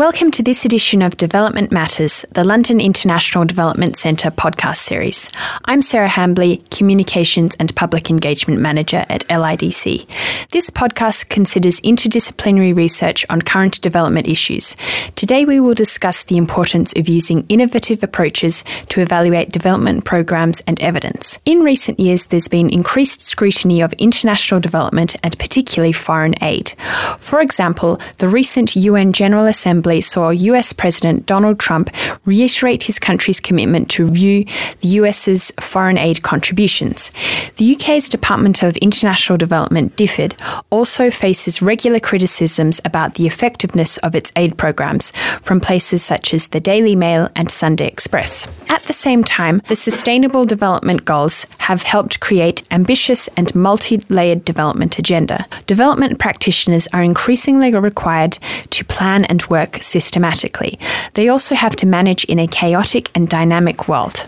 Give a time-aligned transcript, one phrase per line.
[0.00, 5.30] Welcome to this edition of Development Matters, the London International Development Centre podcast series.
[5.66, 10.06] I'm Sarah Hambley, Communications and Public Engagement Manager at LIDC.
[10.52, 14.74] This podcast considers interdisciplinary research on current development issues.
[15.16, 20.80] Today we will discuss the importance of using innovative approaches to evaluate development programs and
[20.80, 21.38] evidence.
[21.44, 26.70] In recent years, there's been increased scrutiny of international development and particularly foreign aid.
[27.18, 31.90] For example, the recent UN General Assembly Assembly saw US President Donald Trump
[32.24, 34.44] reiterate his country's commitment to review
[34.80, 37.10] the US's foreign aid contributions.
[37.56, 40.34] The UK's Department of International Development, DFID,
[40.70, 45.12] also faces regular criticisms about the effectiveness of its aid programs
[45.42, 48.48] from places such as the Daily Mail and Sunday Express.
[48.68, 54.98] At the same time, the Sustainable Development Goals have helped create ambitious and multi-layered development
[54.98, 55.46] agenda.
[55.66, 58.38] Development practitioners are increasingly required
[58.70, 60.78] to plan and work systematically.
[61.14, 64.26] They also have to manage in a chaotic and dynamic world.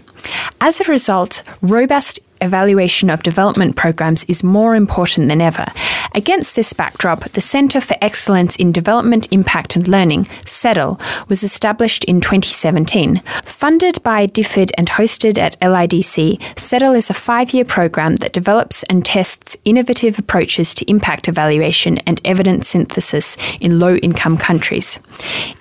[0.60, 5.66] As a result, robust evaluation of development programs is more important than ever.
[6.14, 12.04] Against this backdrop, the Centre for Excellence in Development Impact and Learning, CEDIL, was established
[12.04, 13.22] in 2017.
[13.44, 18.82] Funded by DFID and hosted at LIDC, CEDIL is a five year program that develops
[18.84, 25.00] and tests innovative approaches to impact evaluation and evidence synthesis in low income countries.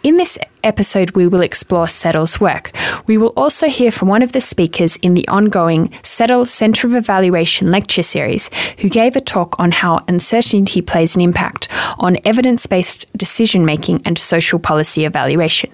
[0.04, 2.72] In this episode, we will explore CEDIL's work.
[3.08, 6.96] We will also hear from one of the speakers in the ongoing CEDIL Centre of
[6.96, 11.68] Evaluation lecture series, who gave a talk on how uncertainty plays an impact
[12.00, 15.70] on evidence based decision making and social policy evaluation.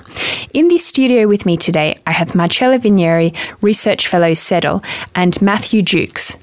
[0.53, 4.83] In the studio with me today, I have Marcella Vigneri, Research Fellow CEDIL,
[5.15, 6.38] and Matthew Jukes,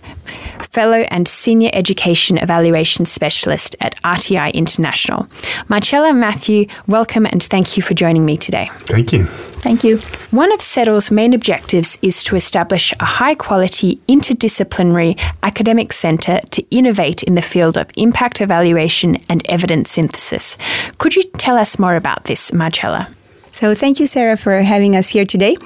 [0.74, 5.28] Fellow and Senior Education Evaluation Specialist at RTI International.
[5.68, 8.70] Marcella Matthew, welcome and thank you for joining me today.
[8.80, 9.24] Thank you.
[9.64, 9.98] Thank you.
[10.30, 16.62] One of CEDIL's main objectives is to establish a high quality interdisciplinary academic centre to
[16.70, 20.58] innovate in the field of impact evaluation and evidence synthesis.
[20.98, 23.08] Could you tell us more about this, Marcella?
[23.54, 25.56] So, thank you, Sarah, for having us here today.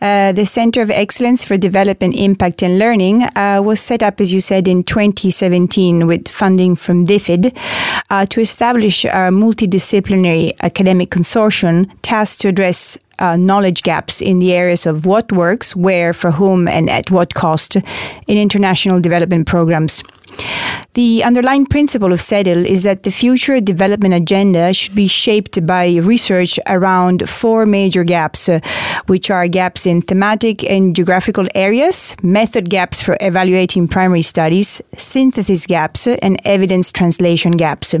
[0.00, 4.32] Uh, the Center of Excellence for Development, Impact and Learning uh, was set up, as
[4.32, 7.54] you said, in 2017 with funding from DFID
[8.08, 14.54] uh, to establish a multidisciplinary academic consortium tasked to address uh, knowledge gaps in the
[14.54, 20.02] areas of what works, where, for whom, and at what cost in international development programs.
[20.94, 25.96] The underlying principle of CEDIL is that the future development agenda should be shaped by
[25.96, 28.60] research around four major gaps, uh,
[29.06, 35.66] which are gaps in thematic and geographical areas, method gaps for evaluating primary studies, synthesis
[35.66, 37.94] gaps, and evidence translation gaps.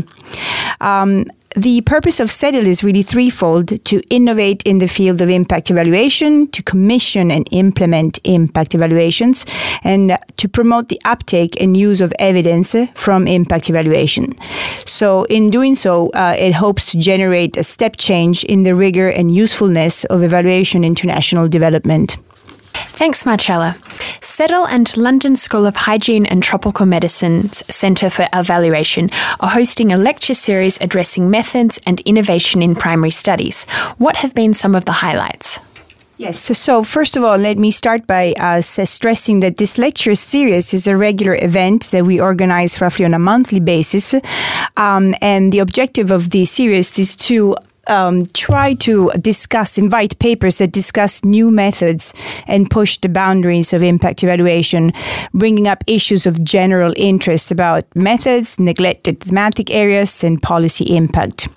[0.80, 5.70] Um, the purpose of CEDIL is really threefold to innovate in the field of impact
[5.70, 9.46] evaluation, to commission and implement impact evaluations,
[9.84, 14.34] and to promote the uptake and use of evidence from impact evaluation.
[14.84, 19.08] So, in doing so, uh, it hopes to generate a step change in the rigor
[19.08, 22.18] and usefulness of evaluation international development.
[22.74, 23.76] Thanks, Marcella.
[24.20, 29.96] CEDIL and London School of Hygiene and Tropical Medicine's Centre for Evaluation are hosting a
[29.96, 33.64] lecture series addressing methods and innovation in primary studies.
[33.98, 35.60] What have been some of the highlights?
[36.16, 36.38] Yes.
[36.38, 40.72] So, so, first of all, let me start by uh, stressing that this lecture series
[40.72, 44.14] is a regular event that we organize roughly on a monthly basis.
[44.76, 50.58] Um, and the objective of the series is to um, try to discuss, invite papers
[50.58, 52.14] that discuss new methods
[52.46, 54.92] and push the boundaries of impact evaluation,
[55.32, 61.48] bringing up issues of general interest about methods, neglected thematic areas, and policy impact.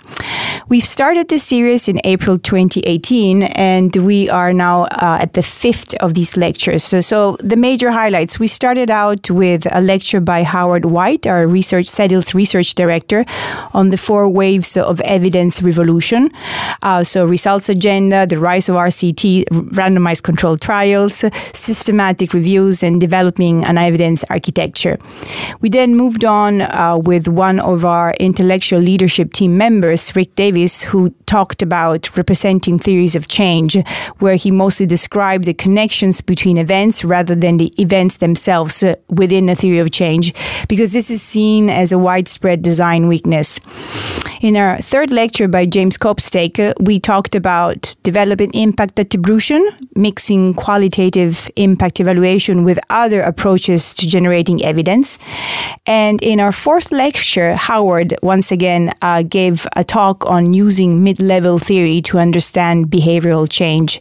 [0.69, 5.95] We've started this series in April 2018, and we are now uh, at the fifth
[6.01, 6.83] of these lectures.
[6.83, 11.47] So, so, the major highlights we started out with a lecture by Howard White, our
[11.47, 13.25] research, CEDIL's research director,
[13.73, 16.16] on the four waves of evidence revolution
[16.81, 19.45] uh, so results agenda, the rise of RCT,
[19.81, 21.23] randomized controlled trials,
[21.53, 24.97] systematic reviews, and developing an evidence architecture.
[25.61, 30.81] We then moved on uh, with one of our intellectual leadership team members, Rick Davies,
[30.83, 33.77] who talked about representing theories of change,
[34.19, 39.49] where he mostly described the connections between events rather than the events themselves uh, within
[39.49, 40.33] a theory of change,
[40.67, 43.59] because this is seen as a widespread design weakness.
[44.41, 50.53] In our third lecture by James Copestake, uh, we talked about developing impact attribution, mixing
[50.53, 55.19] qualitative impact evaluation with other approaches to generating evidence.
[55.85, 61.19] And in our fourth lecture, Howard once again uh, gave a talk on using mid
[61.19, 63.99] level theory to understand behavioral change.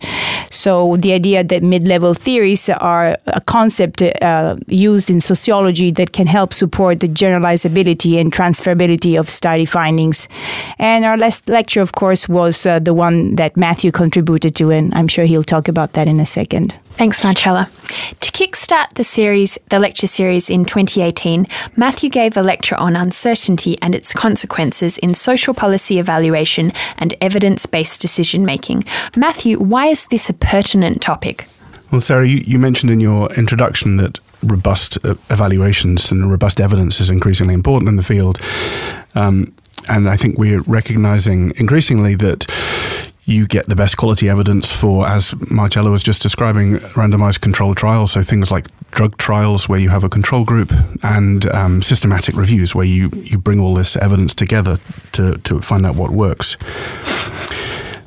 [0.50, 6.12] So, the idea that mid level theories are a concept uh, used in sociology that
[6.12, 10.28] can help support the generalizability and transferability of study findings.
[10.78, 14.94] And our last lecture, of course, was uh, the one that Matthew contributed to, and
[14.94, 16.75] I'm sure he'll talk about that in a second.
[16.96, 17.69] Thanks, Marcella.
[18.20, 21.44] To kickstart the series, the lecture series in 2018,
[21.76, 27.66] Matthew gave a lecture on uncertainty and its consequences in social policy evaluation and evidence
[27.66, 28.84] based decision making.
[29.14, 31.46] Matthew, why is this a pertinent topic?
[31.93, 36.99] Well, Sarah, you, you mentioned in your introduction that robust uh, evaluations and robust evidence
[36.99, 38.40] is increasingly important in the field.
[39.14, 39.54] Um,
[39.90, 42.50] and I think we're recognizing increasingly that
[43.26, 48.12] you get the best quality evidence for, as Marcella was just describing, randomized controlled trials.
[48.12, 52.73] So things like drug trials where you have a control group and um, systematic reviews
[52.73, 54.78] where you, you bring all this evidence together
[55.12, 56.56] to, to find out what works.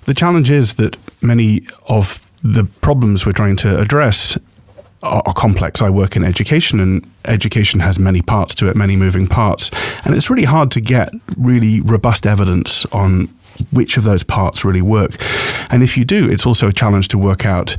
[0.06, 4.38] The challenge is that many of the problems we're trying to address
[5.04, 5.82] are, complex.
[5.82, 9.72] I work in education, and education has many parts to it, many moving parts,
[10.04, 13.30] and it's really hard to get really robust evidence on
[13.72, 15.16] which of those parts really work.
[15.70, 17.76] And if you do, it's also a challenge to work out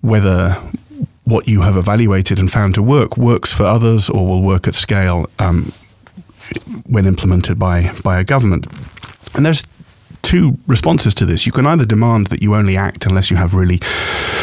[0.00, 0.62] whether
[1.24, 4.74] what you have evaluated and found to work works for others or will work at
[4.74, 5.72] scale um,
[6.86, 8.66] when implemented by by a government.
[9.34, 9.66] And there's
[10.26, 11.46] two responses to this.
[11.46, 13.80] You can either demand that you only act unless you have really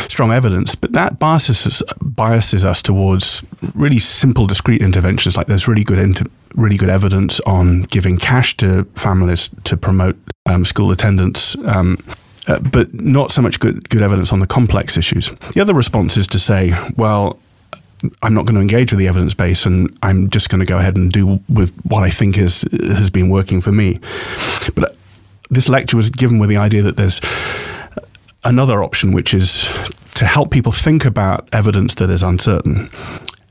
[0.08, 3.44] strong evidence, but that biases biases us towards
[3.76, 5.36] really simple, discrete interventions.
[5.36, 6.26] Like there's really good inter-
[6.56, 10.16] really good evidence on giving cash to families to promote
[10.46, 11.56] um, school attendance.
[11.66, 11.98] Um,
[12.48, 15.30] uh, but not so much good good evidence on the complex issues.
[15.54, 17.40] The other response is to say, well,
[18.22, 20.78] I'm not going to engage with the evidence base, and I'm just going to go
[20.78, 24.00] ahead and do with what I think is has been working for me.
[24.76, 24.93] But
[25.54, 27.22] this lecture was given with the idea that there's
[28.44, 29.70] another option, which is
[30.16, 32.90] to help people think about evidence that is uncertain.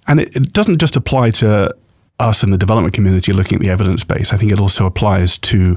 [0.07, 1.75] And it, it, doesn't just apply to
[2.19, 4.33] us in the development community looking at the evidence base.
[4.33, 5.77] I think it also applies to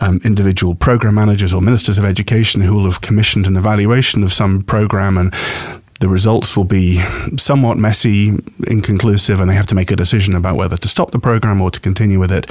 [0.00, 4.32] um, individual program managers or ministers of education who will have commissioned an evaluation of
[4.32, 5.34] some program and
[6.00, 7.00] the results will be
[7.36, 8.32] somewhat messy,
[8.66, 11.70] inconclusive, and they have to make a decision about whether to stop the program or
[11.70, 12.50] to continue with it.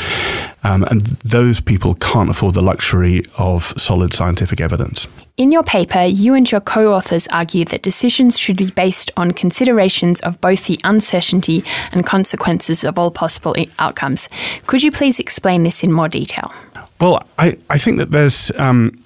[0.63, 5.07] Um, and those people can't afford the luxury of solid scientific evidence.
[5.36, 9.31] In your paper, you and your co authors argue that decisions should be based on
[9.31, 14.30] considerations of both the uncertainty and consequences of all possible outcomes.
[14.68, 16.54] Could you please explain this in more detail?
[17.01, 18.51] Well, I, I think that there's.
[18.57, 19.00] Um,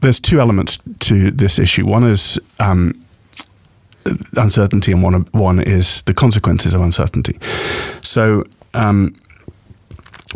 [0.00, 1.84] there's two elements to this issue.
[1.84, 2.94] One is um,
[4.36, 7.38] uncertainty, and one one is the consequences of uncertainty.
[8.02, 8.44] So.
[8.74, 9.14] Um,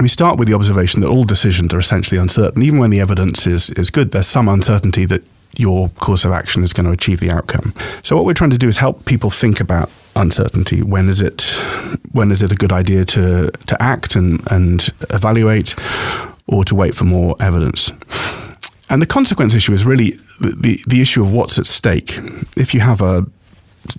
[0.00, 2.62] we start with the observation that all decisions are essentially uncertain.
[2.62, 5.22] Even when the evidence is, is good, there's some uncertainty that
[5.56, 7.72] your course of action is going to achieve the outcome.
[8.02, 10.82] So what we're trying to do is help people think about uncertainty.
[10.82, 11.42] When is it
[12.12, 15.74] when is it a good idea to to act and, and evaluate
[16.46, 17.92] or to wait for more evidence?
[18.90, 22.18] And the consequence issue is really the, the, the issue of what's at stake.
[22.56, 23.26] If you have a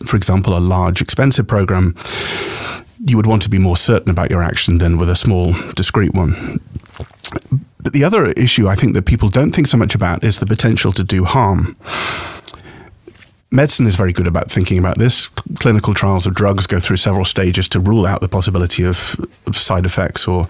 [0.05, 1.95] for example, a large, expensive program,
[3.03, 6.13] you would want to be more certain about your action than with a small, discrete
[6.13, 6.59] one.
[7.79, 10.45] But the other issue I think that people don't think so much about is the
[10.45, 11.77] potential to do harm.
[13.51, 15.27] Medicine is very good about thinking about this.
[15.59, 19.15] Clinical trials of drugs go through several stages to rule out the possibility of,
[19.53, 20.47] side effects or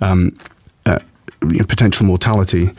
[0.00, 0.36] um,
[0.84, 0.98] uh,
[1.40, 2.70] potential mortality.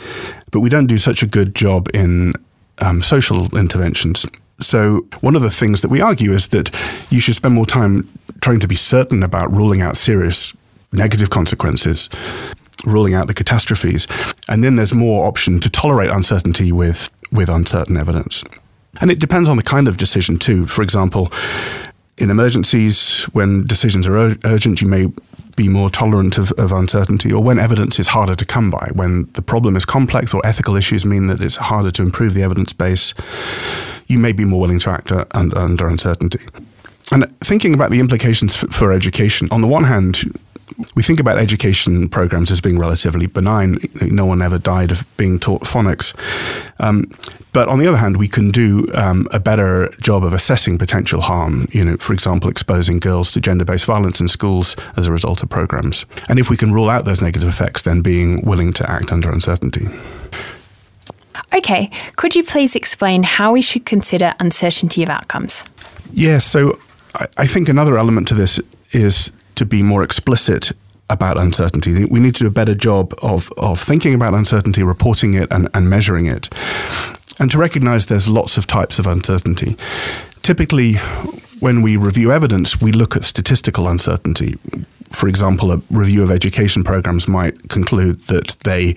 [0.52, 2.34] But we don't do such a good job in
[2.80, 4.26] um, social interventions.
[4.60, 6.74] So, one of the things that we argue is that
[7.10, 8.10] you should spend more time
[8.42, 10.56] trying to be certain about ruling out serious
[10.92, 12.10] negative consequences,
[12.86, 14.08] ruling out the catastrophes.
[14.50, 18.44] And then there's more option to tolerate uncertainty with, with uncertain evidence.
[19.00, 20.66] And it depends on the kind of decision, too.
[20.66, 21.32] For example,
[22.18, 25.08] in emergencies, when decisions are ur- urgent, you may
[25.56, 29.28] be more tolerant of, of, uncertainty, or when evidence is harder to come by, when
[29.34, 32.74] the problem is complex or ethical issues mean that it's harder to improve the evidence
[32.74, 33.14] base
[34.08, 36.40] you may be more willing to act under, under uncertainty.
[37.12, 40.34] And thinking about the implications for, for education, on the one hand,
[40.96, 43.78] we think about education programs as being relatively benign.
[44.02, 46.14] No one ever died of being taught phonics.
[46.80, 47.10] Um,
[47.54, 51.22] but on the other hand, we can do um, a better job of assessing potential
[51.22, 51.68] harm.
[51.72, 55.50] You know, for example, exposing girls to gender-based violence in schools as a result of
[55.50, 56.06] programs.
[56.30, 59.32] And if we can rule out those negative effects, then being willing to act under
[59.32, 59.88] uncertainty.
[61.54, 65.64] Okay, could you please explain how we should consider uncertainty of outcomes?
[66.12, 66.80] Yes, so
[67.16, 68.60] I, I think another element to this
[68.92, 70.72] is to be more explicit
[71.10, 72.06] about uncertainty.
[72.06, 75.70] We need to do a better job of, of thinking about uncertainty, reporting it, and,
[75.74, 76.54] and measuring it.
[77.40, 79.78] And to recognize there's lots of types of uncertainty.
[80.42, 80.96] Typically,
[81.60, 84.56] when we review evidence, we look at statistical uncertainty.
[85.12, 88.96] For example, a review of education programs might conclude that they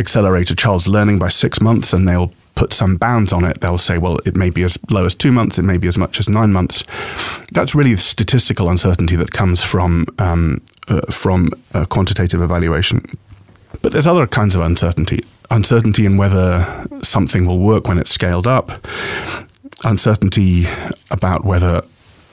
[0.00, 3.60] accelerate a child's learning by six months and they'll put some bounds on it.
[3.60, 5.96] They'll say, well, it may be as low as two months, it may be as
[5.96, 6.82] much as nine months.
[7.52, 11.50] That's really the statistical uncertainty that comes from um, uh, from
[11.88, 13.04] quantitative evaluation.
[13.82, 15.20] But there's other kinds of uncertainty.
[15.50, 18.86] Uncertainty in whether something will work when it's scaled up.
[19.84, 20.66] Uncertainty
[21.10, 21.82] about whether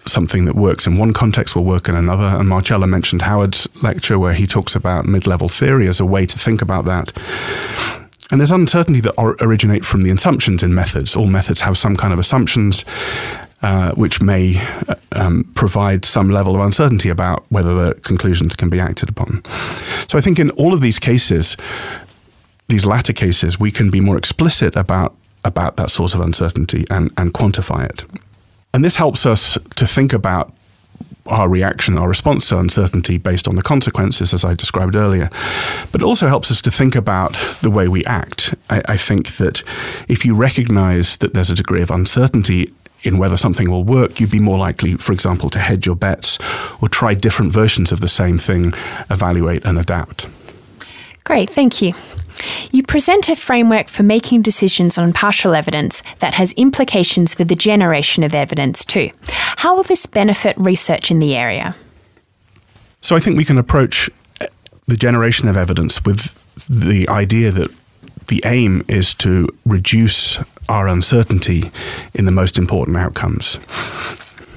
[0.07, 2.25] something that works in one context will work in another.
[2.25, 6.25] And Marcella mentioned Howard's lecture where he talks about mid level theory as a way
[6.25, 7.11] to think about that.
[8.29, 11.15] And there's uncertainty that or- originate from the assumptions in methods.
[11.15, 12.83] All methods have some kind of assumptions,
[13.61, 18.69] uh, which may uh, um, provide some level of uncertainty about whether the conclusions can
[18.69, 19.43] be acted upon.
[20.09, 21.55] So I think in all of these cases,
[22.67, 27.09] these latter cases, we can be more explicit about about that source of uncertainty and,
[27.15, 28.03] and quantify it.
[28.73, 30.53] And this helps us to think about
[31.25, 35.29] our reaction, our response to uncertainty based on the consequences, as I described earlier.
[35.91, 38.55] But it also helps us to think about the way we act.
[38.69, 39.63] I, I think that
[40.07, 42.67] if you recognize that there's a degree of uncertainty
[43.03, 46.37] in whether something will work, you'd be more likely, for example, to hedge your bets
[46.81, 48.73] or try different versions of the same thing,
[49.09, 50.27] evaluate and adapt.
[51.23, 51.93] Great, thank you.
[52.71, 57.55] You present a framework for making decisions on partial evidence that has implications for the
[57.55, 59.11] generation of evidence too.
[59.57, 61.75] How will this benefit research in the area?
[63.01, 64.09] So I think we can approach
[64.87, 66.33] the generation of evidence with
[66.69, 67.71] the idea that
[68.27, 70.39] the aim is to reduce
[70.69, 71.71] our uncertainty
[72.13, 73.55] in the most important outcomes.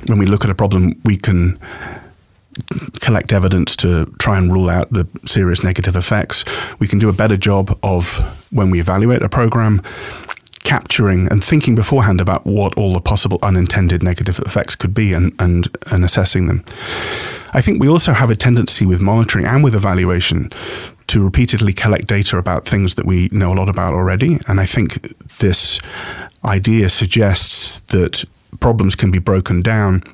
[0.07, 1.59] When we look at a problem, we can
[3.01, 6.45] collect evidence to try and rule out the serious negative effects.
[6.79, 8.19] We can do a better job of,
[8.51, 9.83] when we evaluate a program,
[10.65, 15.33] capturing and thinking beforehand about what all the possible unintended negative effects could be and,
[15.39, 16.65] and, and assessing them.
[17.53, 20.51] I think we also have a tendency with monitoring and with evaluation
[21.09, 24.39] to repeatedly collect data about things that we know a lot about already.
[24.47, 25.81] And I think this
[26.45, 28.25] idea suggests that
[28.61, 30.05] problems can be broken down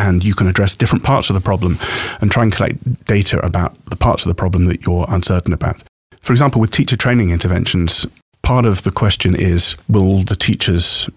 [0.00, 1.78] and you can address different parts of the problem
[2.22, 5.82] and try and collect data about the parts of the problem that you're uncertain about.
[6.22, 8.06] For example, with teacher training interventions,
[8.42, 11.08] part of the question is will the teachers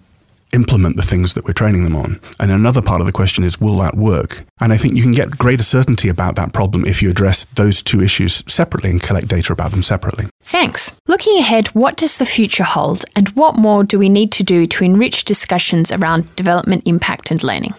[0.51, 2.19] implement the things that we're training them on?
[2.41, 4.43] And another part of the question is will that work?
[4.59, 7.81] And I think you can get greater certainty about that problem if you address those
[7.81, 10.25] two issues separately and collect data about them separately.
[10.41, 10.93] Thanks.
[11.07, 14.67] Looking ahead, what does the future hold and what more do we need to do
[14.67, 17.73] to enrich discussions around development impact and learning?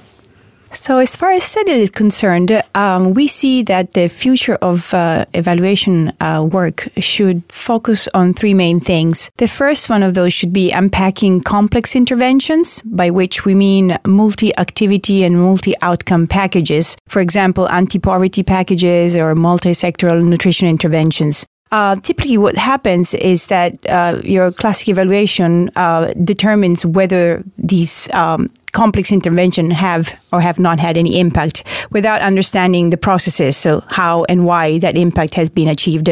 [0.75, 5.25] So, as far as CEDIL is concerned, um, we see that the future of uh,
[5.33, 9.31] evaluation uh, work should focus on three main things.
[9.37, 14.55] The first one of those should be unpacking complex interventions, by which we mean multi
[14.59, 16.97] activity and multi outcome packages.
[17.09, 21.47] For example, anti poverty packages or multi sectoral nutrition interventions.
[21.71, 28.51] Uh, typically, what happens is that uh, your classic evaluation uh, determines whether these um,
[28.75, 34.25] complex intervention have or have not had any impact without understanding the processes, so how
[34.29, 36.09] and why that impact has been achieved.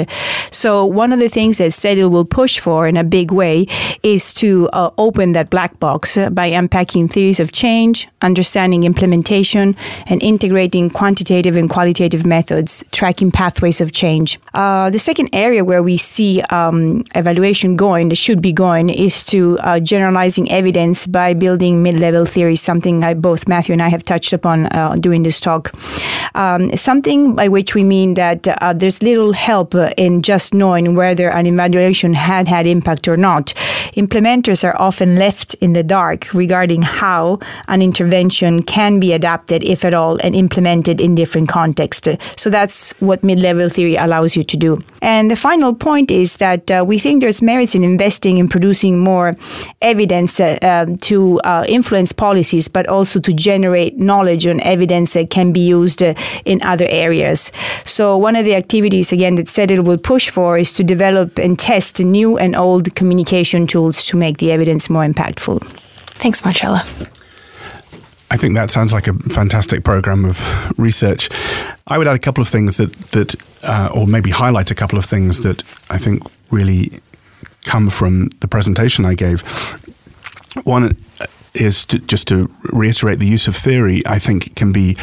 [0.51, 3.67] So one of the things that CEDIL will push for in a big way
[4.03, 9.77] is to uh, open that black box by unpacking theories of change, understanding implementation,
[10.07, 14.39] and integrating quantitative and qualitative methods, tracking pathways of change.
[14.55, 19.25] Uh, the second area where we see um, evaluation going, that should be going, is
[19.25, 23.89] to uh, generalizing evidence by building mid-level theory is something I, both Matthew and I
[23.89, 25.73] have touched upon uh, during this talk.
[26.35, 31.31] Um, something by which we mean that uh, there's little help in just knowing whether
[31.31, 33.55] an evaluation had had impact or not.
[33.97, 39.85] Implementers are often left in the dark regarding how an intervention can be adapted, if
[39.85, 42.09] at all, and implemented in different contexts.
[42.37, 44.83] So that's what mid-level theory allows you to do.
[45.03, 48.99] And the final point is that uh, we think there's merits in investing in producing
[48.99, 49.37] more
[49.81, 55.15] evidence uh, um, to uh, influence policy policies, but also to generate knowledge and evidence
[55.15, 57.53] that can be used uh, in other areas.
[57.85, 61.59] So one of the activities, again, that CEDIL will push for is to develop and
[61.59, 65.61] test new and old communication tools to make the evidence more impactful.
[66.19, 66.83] Thanks, Marcella.
[68.31, 70.41] I think that sounds like a fantastic program of
[70.79, 71.29] research.
[71.87, 74.99] I would add a couple of things that that, uh, or maybe highlight a couple
[74.99, 76.91] of things that I think really
[77.71, 79.43] come from the presentation I gave.
[80.65, 80.97] One
[81.55, 84.97] is to, just to reiterate the use of theory, I think can be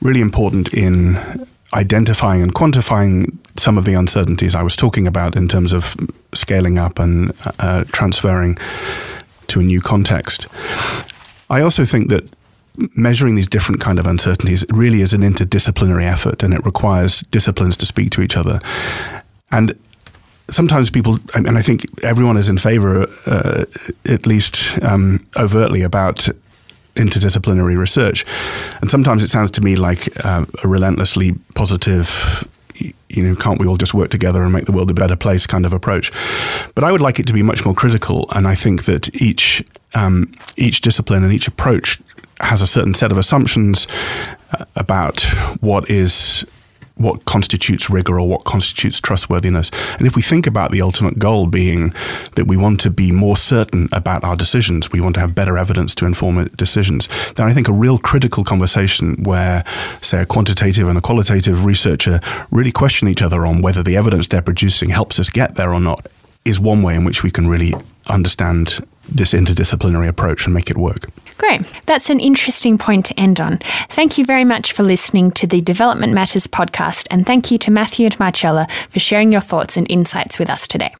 [0.00, 5.48] really important in identifying and quantifying some of the uncertainties I was talking about in
[5.48, 5.94] terms of
[6.34, 8.58] scaling up and uh, transferring
[9.48, 10.46] to a new context.
[11.48, 12.30] I also think that
[12.94, 17.76] measuring these different kind of uncertainties really is an interdisciplinary effort and it requires disciplines
[17.76, 18.60] to speak to each other.
[19.50, 19.78] And
[20.50, 23.64] sometimes people, and I think everyone is in favor, uh,
[24.04, 26.28] at least um, overtly, about
[26.94, 28.26] interdisciplinary research.
[28.80, 32.48] And sometimes it sounds to me like uh, a relentlessly positive,
[33.08, 35.46] you know, can't we all just work together and make the world a better place
[35.46, 36.12] kind of approach.
[36.74, 38.26] But I would like it to be much more critical.
[38.30, 39.64] And I think that each
[39.94, 42.00] um, each discipline and each approach
[42.40, 43.86] has a certain set of assumptions
[44.52, 45.22] uh, about
[45.60, 46.44] what is
[47.00, 49.70] what constitutes rigor or what constitutes trustworthiness.
[49.98, 51.94] And if we think about the ultimate goal being
[52.34, 55.56] that we want to be more certain about our decisions, we want to have better
[55.56, 59.64] evidence to inform decisions, then I think a real critical conversation where,
[60.02, 64.28] say, a quantitative and a qualitative researcher really question each other on whether the evidence
[64.28, 66.06] they're producing helps us get there or not
[66.44, 67.74] is one way in which we can really
[68.10, 71.08] understand this interdisciplinary approach and make it work.
[71.36, 71.62] Great.
[71.86, 73.58] That's an interesting point to end on.
[73.88, 77.70] Thank you very much for listening to the Development Matters podcast, and thank you to
[77.70, 80.94] Matthew and Marcella for sharing your thoughts and insights with us today.